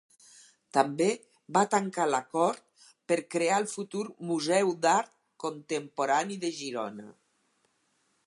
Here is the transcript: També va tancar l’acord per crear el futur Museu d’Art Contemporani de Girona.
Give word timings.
També 0.75 1.09
va 1.57 1.61
tancar 1.73 2.07
l’acord 2.13 2.81
per 3.11 3.17
crear 3.35 3.59
el 3.63 3.69
futur 3.73 4.01
Museu 4.31 4.73
d’Art 4.87 5.13
Contemporani 5.45 6.39
de 6.47 6.51
Girona. 6.63 7.09